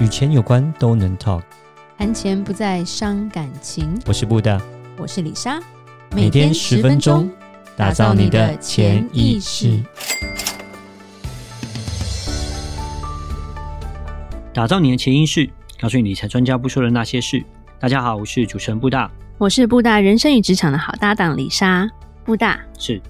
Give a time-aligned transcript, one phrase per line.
[0.00, 1.42] 与钱有关都能 talk，
[1.96, 3.96] 谈钱不再伤感情。
[4.06, 4.60] 我是布大，
[4.98, 5.60] 我是李莎，
[6.10, 7.30] 每天十分钟，
[7.76, 9.80] 打造你的潜意识，
[14.52, 15.48] 打造你的潜意识，
[15.80, 17.44] 告诉你理财专家不说的那些事。
[17.78, 19.08] 大家好，我是主持人布大，
[19.38, 21.88] 我是布大人生与职场的好搭档李莎。
[22.24, 23.00] 布大，是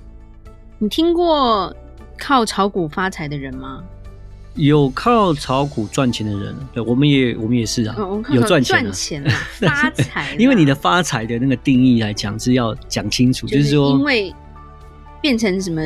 [0.78, 1.74] 你听过
[2.18, 3.82] 靠炒股发财的人吗？
[4.56, 9.24] 有靠炒股赚钱的人，对，我们也我们也是啊，哦、有赚钱赚钱
[9.58, 10.36] 发财。
[10.38, 14.32] 因为你的发财的那个定义来讲是要讲清楚，就是说，因为
[15.20, 15.82] 变成什么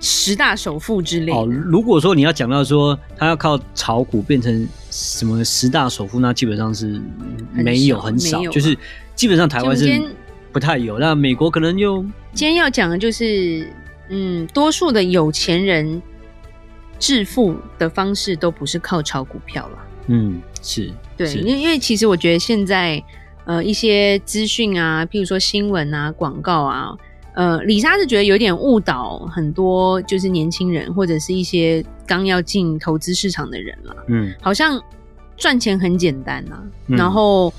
[0.00, 1.32] 十大首富之类。
[1.32, 7.00] 哦，如果说你要讲到说他要靠炒股变成什么十大首富，那基本上是
[7.52, 8.76] 没有很少，很少就是
[9.14, 10.02] 基本上台湾是
[10.50, 10.98] 不太有。
[10.98, 12.02] 那美国可能就
[12.34, 13.70] 今天要讲的就是，
[14.08, 16.02] 嗯，多数的有钱人。
[17.00, 19.78] 致富的方式都不是靠炒股票了。
[20.06, 23.02] 嗯，是对，因为因为其实我觉得现在
[23.44, 26.94] 呃一些资讯啊，譬如说新闻啊、广告啊，
[27.34, 33.96] 呃，李莎是觉得有点误导很多就是年轻人或者是一些刚要进投资市场的人了。
[34.08, 34.80] 嗯，好像
[35.36, 37.52] 赚钱很简单呐、啊，嗯、然后。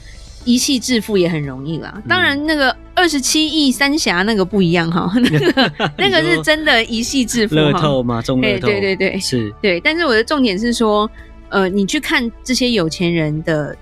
[0.43, 7.55] 一系致富也很容易啦，当然那个二十七亿三峡那个不一样哈， 那个 那个是真的一系致富。
[7.55, 8.21] 乐透吗？
[8.21, 8.67] 中乐透？
[8.67, 9.79] 对对对，是，对。
[9.79, 11.09] 但是我的重点是说，
[11.49, 13.75] 呃，你去看这些有钱人的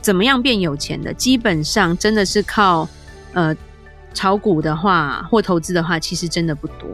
[0.00, 2.88] 怎么样变有钱的，基本上真的是靠
[3.32, 3.54] 呃
[4.14, 6.88] 炒股的话或投资的话，其实真的不多。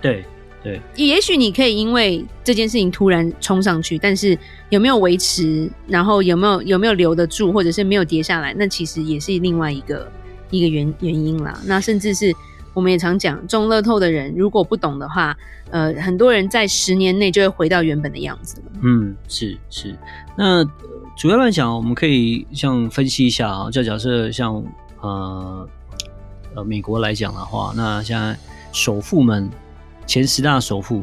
[0.00, 0.24] 对。
[0.62, 10.06] 对，也许你可以因为这件事情突然冲上去，但是有没有维持，然后有没有有没有留得住，或者是没有跌下来，那其实也是另外一个
[10.50, 11.58] 一个原原因啦。
[11.64, 12.30] 那甚至是
[12.74, 15.34] 我们也常讲，中乐透的人如果不懂的话，
[15.70, 18.72] 呃，很多人在十年内就会回到原本的样子了。
[18.82, 19.96] 嗯，是是。
[20.36, 20.62] 那
[21.16, 24.62] 主要来讲，我们可以像分析一下啊，就假设像
[25.00, 25.66] 呃
[26.54, 28.36] 呃美国来讲的话，那现在
[28.72, 29.50] 首富们。
[30.06, 31.02] 前十大首富，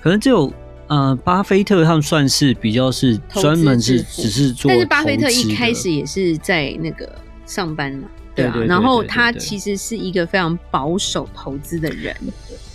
[0.00, 0.52] 可能只有
[0.88, 7.10] 呃巴菲特他们算是比较是专门是只是做，但是巴菲特一开始也是在那个
[7.46, 12.14] 上班嘛，对啊，然后他其实是一个非常保守投资的人，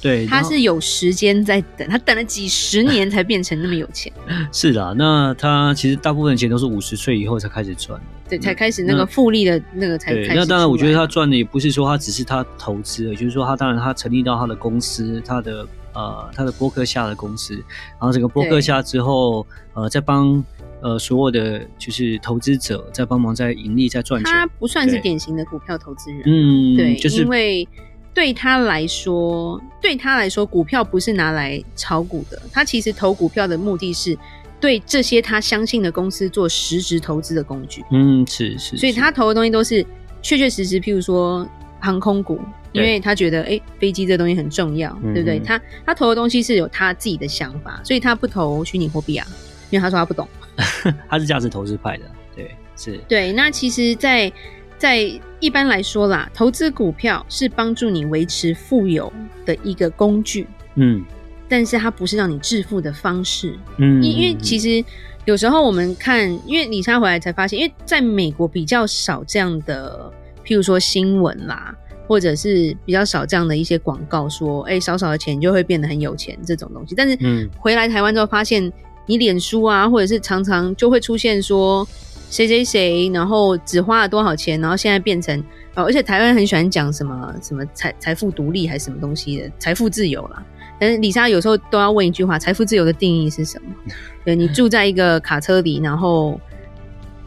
[0.02, 4.12] 对，他是有时间在等，他等了几十年才变成那么有钱。
[4.52, 10.34] 是的，那他其实大部分钱都是五十岁以后才开始赚，对，才开始那个复利的那个才开始。
[10.36, 15.68] 那当然，我觉得他赚的也不是说他只是他投资，也就是说他当然他成立到他的公司，他的。
[15.94, 19.44] 呃，他的波克夏的公司，然后整个波克夏之后，
[19.74, 20.44] 呃，再帮
[20.80, 24.32] 呃所有的就是投资者在帮忙在盈利在赚钱。
[24.32, 27.68] 他不算是典型的股票投资人，嗯，对，就是因为
[28.14, 32.40] 对他来说，对他来说，股票不是拿来炒股的。
[32.52, 34.16] 他其实投股票的目的是
[34.60, 37.84] 对这些他相信的公司做实质投资的工具。
[37.92, 39.86] 嗯，是是，是，所以他投的东西都是
[40.22, 41.48] 确确实实，譬如说
[41.80, 42.40] 航空股。
[42.74, 45.40] 因为他觉得，哎、欸，飞机这东西很重要，对不对？
[45.40, 49.26] 他他投的东西是有他自己的想法，所以他不投虚拟货币啊，
[49.72, 50.28] 因为他说他不懂。
[51.10, 52.04] 他是价值投资派的，
[52.36, 53.00] 对，是。
[53.08, 54.30] 对，那其实在，
[54.78, 59.12] 在在一般来说啦，投资股票是帮助你维持富有
[59.44, 60.46] 的一个工具，
[60.76, 61.04] 嗯，
[61.48, 64.84] 但是它不是让你致富的方式，嗯，因因为其实
[65.26, 70.12] 有时候我们看，因为李莎回来才发现，因为在美国比较少这样的，
[70.46, 71.76] 譬如说新闻啦。
[72.10, 76.96] 或者是比较少这样的一些广告说，哎、欸，少少的钱就会变得很有钱这种东西。
[76.96, 78.72] 但是，嗯，回来台湾之后发现，
[79.06, 81.86] 你脸书啊，或者是常常就会出现说
[82.30, 85.38] 谁谁谁，然后只花了多少钱，然后现在变成，
[85.76, 90.42] 哦，而且台湾很喜欢讲什么什么财财富独立还是什么东西的财富自由啦。
[90.80, 93.74] 但是李莎有时候都要问一句话：财富自由的定义是什么？
[94.24, 96.40] 对，你住在一个卡车里，然后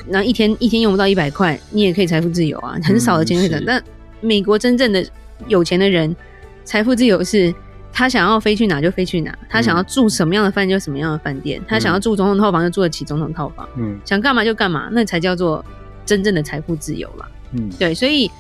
[0.07, 3.83] 那一天一天用不到一百块，你也可以财富自由啊，很少的钱可以赚，但
[4.21, 5.05] 美国真正的
[5.49, 6.15] 有钱的人，
[6.65, 7.55] 财富自由是，
[7.93, 15.65] 他想要飞去哪就飞去哪，他想要住什么样的饭店就什么样的饭店，嗯、他想要住总统套房就住得起总统套房，嗯，想干嘛就干嘛，那才叫做
[16.05, 17.29] 真正的财富自由了。
[17.53, 18.31] 嗯，对，所以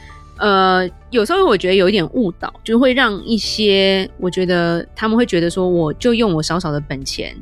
[0.40, 7.37] 呃，有时候我觉得有一点误导，就会让一些我觉得他们会觉得说，我就用我少少的本钱，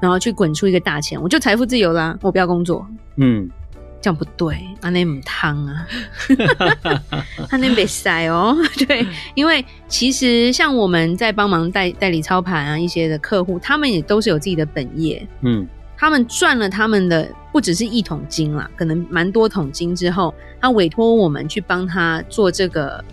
[0.00, 2.86] 然后去滚出一个大钱，我就财富自由啦，我不要工作，
[3.16, 3.48] 嗯。
[4.02, 5.86] 这样不对，阿内姆汤啊，
[7.50, 8.56] 阿内没塞哦。
[8.88, 15.68] 对，因为其实像我们在帮忙代代理操盘啊，一些的客户，他们也都是有自己的本业，嗯，
[15.98, 23.04] 他们赚了他们的不只是一桶金啦，可能蛮多桶金之后，他委托我们去帮他做这个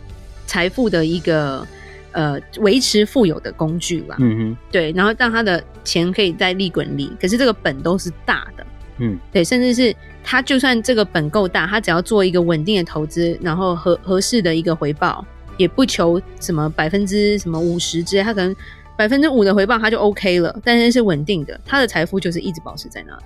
[0.46, 1.66] 财富的一个
[2.12, 8.66] 呃维持富有的工具啦，嗯哼，对，然后让他的钱可以再利滚利，可是这个本都是大的。
[9.00, 15.24] 嗯，对，甚至是他就算这个本够大，他只要做一个稳定的投资，然后合合适的一个回报，
[15.56, 18.56] 也不求什么百分之什么五十之类，他可能
[18.98, 23.24] 百分之五的回报他就 OK 了，但是是稳定的，他的财富就是一直保持在那里。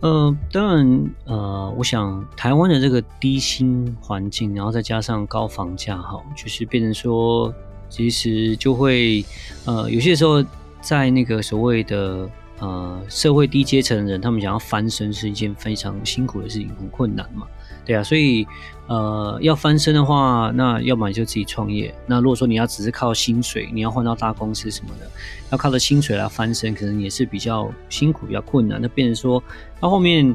[0.00, 7.52] 呃，当然，呃，我想台湾的这个低薪环境，然后再加上高房价，哈，就是变成说，
[7.90, 9.22] 其实就会，
[9.66, 10.42] 呃，有些时候
[10.80, 12.26] 在那个所谓的
[12.60, 17.46] 呃社会低阶层的人，他们想要翻身是一件非常辛苦的事情，很困难嘛。
[17.84, 18.46] 对啊，所以
[18.86, 21.94] 呃，要翻身的话，那要么你就自己创业。
[22.06, 25.10] 那如果说你要只是靠薪水，你要换到大公司什么的，
[25.50, 28.80] 要靠着薪水来翻身，可能也是比较辛苦、比较困难。
[28.82, 29.42] 那变成说，
[29.80, 30.34] 到后面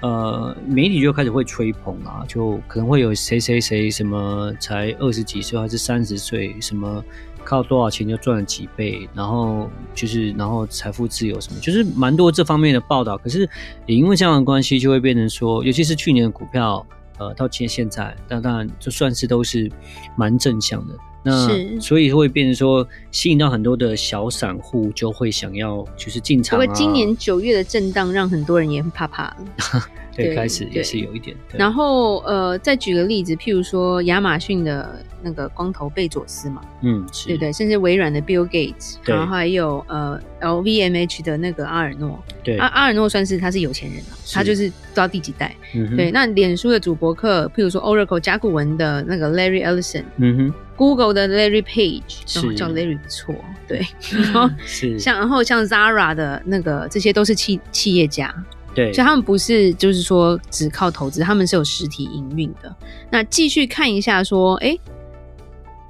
[0.00, 7.02] 呃，媒体就开始会吹捧啊，就可能会有谁谁谁什么才二十几岁还是三十岁，什么
[7.46, 13.16] 靠多少钱就赚了几倍，然后就是然后财富自由什么，就是蛮多这方面的报道。
[13.16, 13.48] 可是
[13.86, 16.84] 也因为这样的关系，就会变成说，尤其是去年的股票。
[17.18, 19.72] 呃，到今天现在，但当然就算是都是
[20.18, 20.94] 蛮正向的。
[21.22, 26.60] 那所以会变成说，吸引到很多的小散户，就会想要就是进场啊。
[26.60, 29.34] 不过今年九月的震荡，让很多人也很怕怕。
[30.16, 31.36] 对，开始也是有一点。
[31.52, 45.54] 然后呃，再举个例子，譬如说亚马逊的那个光头贝佐斯嘛，嗯，对对，甚至微软的 Bill Gates，然后还有呃 LVMH 的那个阿尔诺，对，阿阿尔诺算是他是有钱人了，他就是不知道第几代。
[45.96, 52.54] 对，那脸书的主播客，譬如说 Oracle 甲骨文的那个 Larry Ellison，嗯哼，Google 的 Larry Page，是。
[52.54, 53.34] 叫 Larry 不错，
[53.68, 54.98] 对， 然后是。
[54.98, 58.34] 像然后像 Zara 的那个，这些都是企企业家。
[58.76, 62.76] 对，所以他们不是就是说只靠投资，他们是有实体营运的。
[63.10, 64.78] 那继续看一下，说，哎，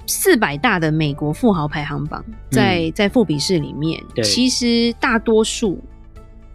[0.05, 5.83] 四百大的美国富豪排行榜，在、嗯、在富比士里面，其实大多数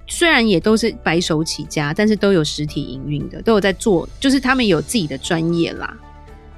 [0.06, 5.94] 虽然也都是白手起家，但是都有实体营运的，都有在做，就是他们有自己的专业啦。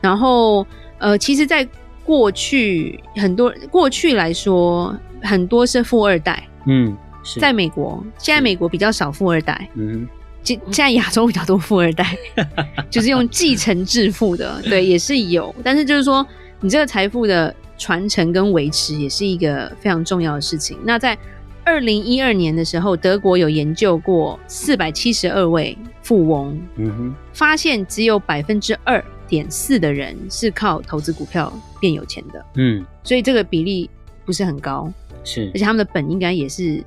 [0.00, 0.64] 然后，
[0.98, 1.68] 呃，其实，在
[2.04, 6.96] 过去很多过去来说，很多是富二代，嗯。
[7.40, 10.06] 在美国，现在美国比较少富二代，嗯，
[10.42, 12.16] 现现在亚洲比较多富二代，
[12.90, 16.26] 就是用继承致富的，对，也是有，但是就是说，
[16.60, 20.78] 你这个财富的传承跟维持也是一个非常重要的事情。
[20.84, 21.16] 那在
[21.64, 31.50] 二零一二年的时候，德国有研究过四百七十二位富翁，嗯哼，发现只有百分之二点四的人是靠投资股票
[31.80, 33.88] 变有钱的，嗯，所以这个比例
[34.26, 34.92] 不是很高，
[35.24, 36.84] 是，而且他们的本应该也是。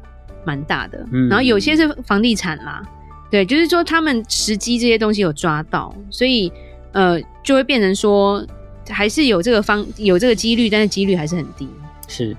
[0.48, 2.82] 蛮大的，嗯，然后有些是房地产啦，
[3.30, 6.50] 对，就是说他们时机这些东西有抓到，所以
[6.94, 8.42] 呃，就会变成说
[8.88, 11.68] 还是有这个方有这个几率，但是几率还是很低，
[12.08, 12.34] 是，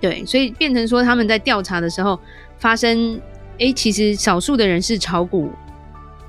[0.00, 2.18] 对，所以变成说他们在调查的时候
[2.58, 3.14] 发生，
[3.52, 5.48] 哎、欸，其实少数的人是炒股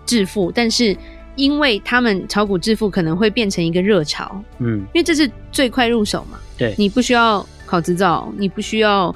[0.06, 0.96] 致富，但是
[1.36, 9.16] 因为他们炒股致富可能会变成一个热潮，嗯，因为这是最快入手嘛，对，你不需要考执照，你不需要。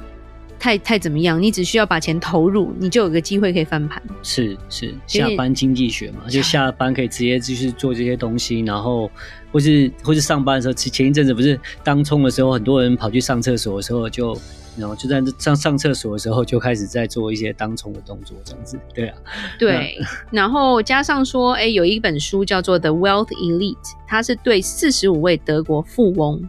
[0.60, 1.42] 太太怎么样？
[1.42, 4.02] 你只需要把钱投入，你就有个机会可以翻盘。
[4.24, 9.10] 是是，下班经济学嘛，就下班可以直接继续做这些东西，然后
[9.52, 14.42] 或是或是上班的时候，前一阵子不是当冲的时候，很多人跑去上厕所的时候就，就
[14.78, 18.80] 然后就在上上厕所的时候就开始在做一些当冲的动作，这样子。
[18.94, 19.18] 对啊，
[19.60, 19.98] 对。
[20.32, 23.76] 然后加上说，哎，有一本书叫做《The Wealth Elite》，
[24.08, 26.42] 它是对四十五位德国富翁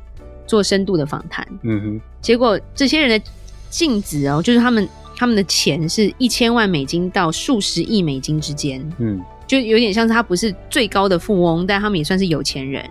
[0.46, 1.46] 做深度的访谈。
[1.62, 3.26] 嗯哼，结果这些人的。
[3.70, 12.84] 净值哦，就是他们他们的钱是一千万美金到数十亿美金之间，嗯，就有点像是他不是最高的富翁，但他们也算是有钱人。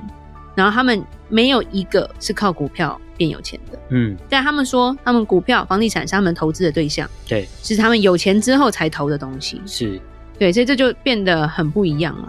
[0.55, 9.99] 然后他们没有一个是靠股票变有钱的，嗯，但他们说他们股票、房地产是他们投资的对象，对，是他们有钱之后才投的东西，是，
[10.39, 12.27] 对，所以这就变得很不一样了，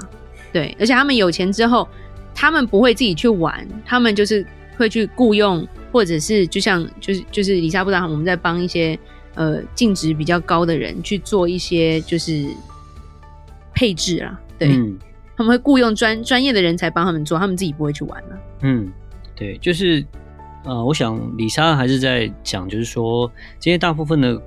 [0.52, 1.88] 对，而且他们有钱之后，
[2.34, 4.44] 他们不会自己去玩，他们就是
[4.76, 5.64] 会去雇佣。
[5.96, 8.98] 或者是就像就是就是李莎布达，我们在帮一些
[9.34, 12.46] 呃净值比较高的人去做一些就是
[13.74, 14.98] 配置啦，对，嗯、
[15.34, 18.38] 他们会雇佣专专业的人才帮他们做，他们自己不会去玩了、啊。
[18.60, 18.92] 嗯，
[19.34, 20.04] 对，就是
[20.66, 24.42] 呃，我想李莎还是在讲，就是说这些大部分的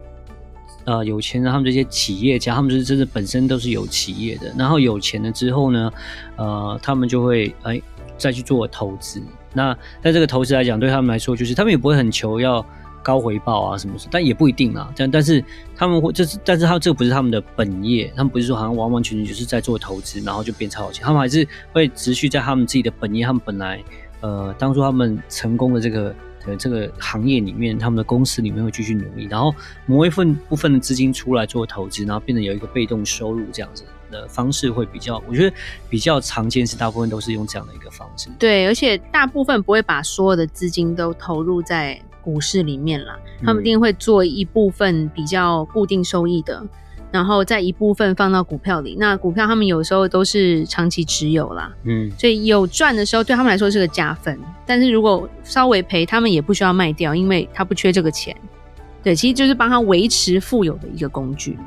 [0.85, 5.91] 呃有钱人，他们这些企业家，他们就是真的本身都是有企业的，然后有钱了之后呢，
[6.35, 7.83] 呃，他们就会哎、欸、
[8.19, 9.19] 再去做投资。
[9.53, 12.63] 那在这个投资来讲，对他们来说，就是他们也不会很求要
[13.01, 14.93] 高回报啊什么什么，但也不一定啊。
[14.95, 15.43] 但但是
[15.75, 21.03] 他们会，就是但是他这个不是他们的本业，他们不是说好像完完全全就是在做投资，然后就变超有钱。
[21.03, 23.81] 他们还是会持续在他们自己的本业，他们本来
[24.21, 26.13] 呃当初他们成功的这个
[26.45, 35.55] 呃这个行业里面，他们的公司里面会继续努力，然后挪一份部分的资金出来做投资，然后变得有一个被动收入这样子的方式会比较，我觉得
[35.89, 38.29] 比较常见是大部分都是用这样的一个方式。
[38.37, 46.65] 对，而且大部分不会把所有的资金都投入在股市里面啦，他们一定会做一部分比较固定收益的。
[47.11, 58.37] 然后再一部分放到股票里，那股票他们有时候都是长期持有啦，嗯，所以有赚的时候对他们来说是个加分，但是如果稍微赔，他们也不需要卖掉，因为他不缺这个钱，
[59.01, 61.57] 对，其实就是帮他维持富有的一个工具。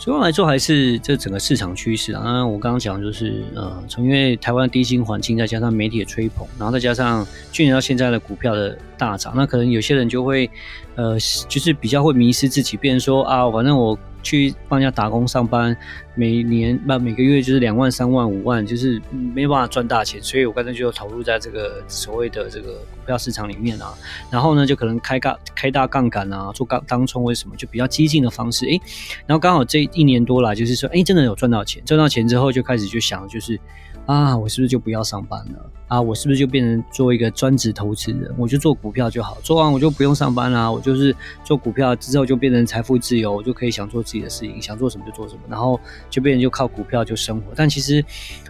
[0.00, 10.50] 主要来说还是这整个市场趋势啊，那我刚刚讲就是呃，从因为台湾低薪环境，再加上媒体的吹捧，然后再加上去年到现在的股票的大涨，那可能有些人就会
[10.94, 13.98] 呃，就是比较会迷失自己，变成说啊，反正我。
[14.22, 15.76] 去帮人家打工上班，
[16.14, 23.94] 每年那每个月就是两万、三万、五万，就是没办法赚大钱，所以我干脆就投入在这个所谓的这个股票市场里面啊。
[24.30, 28.66] 然后呢，就可能开杠、开大杠杆啊，做杠当冲为什么，就比较激进的方式。
[28.66, 28.80] 哎，
[29.26, 33.58] 然后刚好这一年多来，就是说，哎，真的有赚到钱，赚到钱之后就开始就想，就是。
[34.06, 35.70] 啊，我是不是就不要上班了？
[35.86, 38.32] 啊，我是不是就变成做一个专职投资人？
[38.38, 40.70] 我就做股票就好，做完我就不用上班啦。
[40.70, 41.14] 我就是
[41.44, 45.78] 做股票之后就变成财富自由，我就可以想做自己的事情，想做什么就做什么，然后
[46.08, 47.52] 就变成就靠股票就生活。
[47.56, 48.04] 但其实，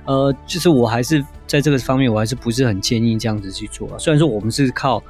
[0.05, 3.99] 呃，就是我还是在这个方面，我还是不是很建议这样子去做。
[3.99, 5.03] 虽然说我们是靠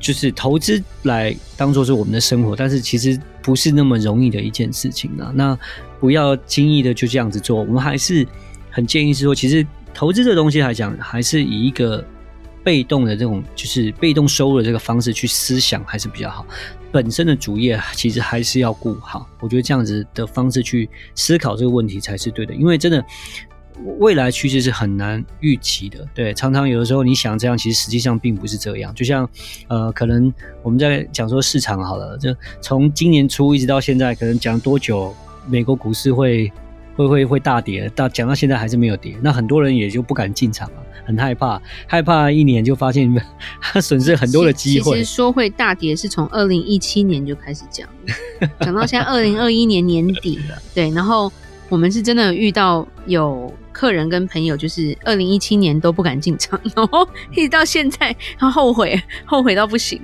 [0.00, 5.30] 就是投资来当做是我们的生活，但是其实不是那么容易的一件事情啊。
[5.34, 5.56] 那
[6.00, 8.26] 不要轻易的就这样子做，我们还是。
[8.76, 12.04] 很建议是说，其实投资这东西来讲，还是以一个
[12.62, 16.44] 被动的这种，就是被动收入的这个方式去思想，还是比较好。
[16.92, 22.52] 本身的主业其实还是要顾好，我觉得这样子的方式去思考这个问题才是对的。
[22.52, 23.02] 因为真的
[23.98, 28.94] 未来趋势是很难预期的，对，常常有的时候你想这样，其实实际上并不是这样。
[28.94, 29.26] 就像
[29.68, 30.30] 呃，可能
[30.62, 35.16] 我们在讲说市场好了，就从今年初一直到现在，可能讲多久
[35.48, 36.52] 美国股市会。
[36.96, 43.14] 会会会大跌，到讲到现在还是没有跌，那很多人也就不敢进场了，很害怕，害怕一年就发现
[43.60, 44.98] 他 损失很多的机会。
[44.98, 47.88] 其实说会大跌是从二零一七年就开始讲，
[48.60, 51.30] 讲到现在二零二一年年底了，对，然后
[51.68, 60.00] 我们是真的遇到有客人跟朋友，就是二零一七年都不敢进场，然后一直到现在他后悔，后悔到不行。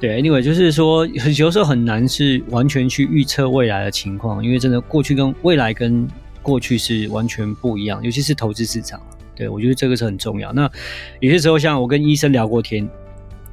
[0.00, 6.06] 对，anyway，就是说有时候很难是完全去预测未来的情况，因为真的过去跟未来跟
[6.42, 9.00] 过去是完全不一样，尤其是投资市场。
[9.34, 10.52] 对，我觉得这个是很重要。
[10.52, 10.70] 那
[11.20, 12.86] 有些时候，像我跟医生聊过天，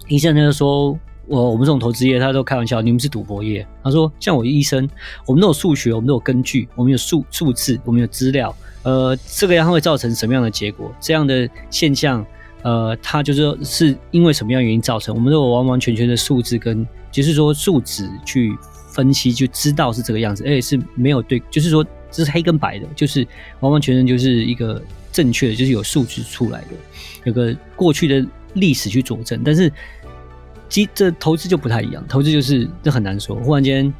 [0.07, 3.65] 医生他就说，我我们这种投资业，他都开玩笑，你们是赌博业。
[3.81, 4.89] 他说，像我医生，
[5.25, 10.93] 我们都有数学，我们都有根据，我们有数数字，我们有资料，呃，这个样会造成什么样的结果？
[10.99, 12.25] 这样的现象。
[12.63, 15.13] 呃，它就是说是因为什么样原因造成？
[15.15, 18.55] 我们都有完完全全的数字跟，就是说数值去
[18.93, 23.27] 分析，就知道是这个样子，而且是没有对，就是说这是黑跟白的，就是
[23.59, 26.67] 完完全全就是一个正确的，就是有数据出来的，
[27.23, 29.41] 有个过去的历史去佐证。
[29.43, 29.71] 但是，
[30.69, 33.91] 其这投资就不太一样，投资就是这很难说，忽然间。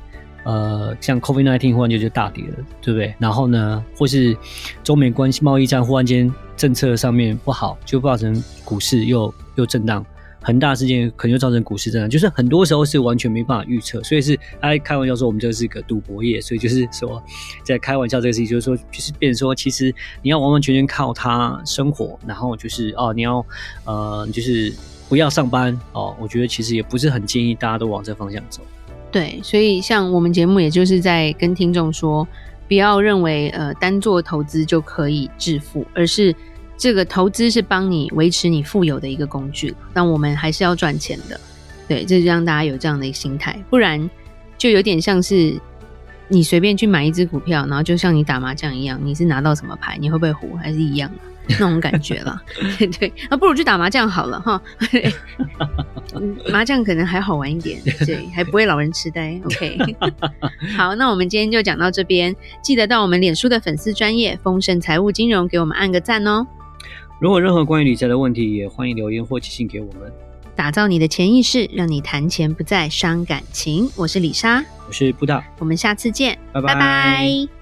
[0.43, 3.13] 呃，像 COVID-19 忽然间就大跌了，对不对？
[3.19, 4.35] 然后呢，或是
[4.83, 10.03] 中美关系贸易战忽然间政策上面不好，就造成股市又又震荡，
[10.41, 17.21] 很大事件可能就造成股市震荡，就是很多时候是完全没办法预测，所以是他开玩笑说我们这是个赌博业，所以就是说
[17.63, 19.93] 在开玩笑这个事情，就是说就是变说，其实
[20.23, 23.45] 你要完完全全靠它生活，然后就是哦，你要
[23.85, 24.73] 呃，就是
[25.07, 28.61] 不要上班哦，我觉得其实也不是很建议大家都往这方向走。
[29.11, 32.25] 对，所以像我们节目，也就是在跟听众说，
[32.67, 36.33] 不要认为呃单做投资就可以致富，而是
[36.77, 39.75] 这个投资是帮你维持你富有的一个工具。
[39.93, 41.37] 但我们还是要赚钱的，
[41.89, 44.09] 对，这就让大家有这样的一个心态，不然
[44.57, 45.59] 就有点像是
[46.29, 51.30] 你随便去买一只股票，然后就像你打麻将一样，你是拿到什么牌，你会不会胡，还是一样的。
[51.59, 52.41] 那种感觉了，
[52.77, 54.61] 对对，那不如去打麻将好了哈。
[56.51, 59.39] 麻将可能还好玩一点，对，还不会老人痴呆。
[59.45, 59.77] OK，
[60.75, 66.45] 好，那我们今天就讲到这边，记得到我们脸书的粉丝专业丰盛财务金融给我们按个赞哦。
[67.19, 70.11] 如果任何关于理财的问题，也欢迎留言或寄信给我们。
[70.53, 73.89] 打造你的潜意识，让你谈钱不再伤感情。
[73.95, 76.73] 我是李莎，我是布大，我们下次见，拜拜。
[76.73, 77.60] 拜拜。